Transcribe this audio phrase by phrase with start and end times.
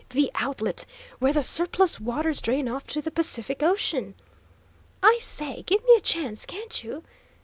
[0.09, 0.87] "The outlet!
[1.19, 4.15] Where the surplus waters drain off to the Pacific Ocean!"
[5.03, 7.03] "I say, give me a chance, can't you?"